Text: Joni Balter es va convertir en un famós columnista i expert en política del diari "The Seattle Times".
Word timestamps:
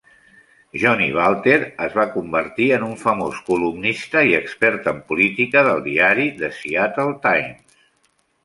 Joni 0.83 1.09
Balter 1.17 1.57
es 1.87 1.97
va 1.97 2.05
convertir 2.15 2.69
en 2.77 2.85
un 2.87 2.95
famós 3.03 3.41
columnista 3.51 4.25
i 4.31 4.33
expert 4.39 4.89
en 4.93 5.05
política 5.13 5.67
del 5.69 5.85
diari 5.91 6.27
"The 6.41 6.51
Seattle 6.63 7.15
Times". 7.29 7.81